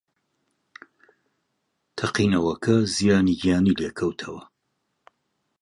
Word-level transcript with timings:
تەقینەوەکە 1.97 2.75
زیانی 2.95 3.37
گیانی 3.41 3.77
لێکەوتەوە 3.79 4.43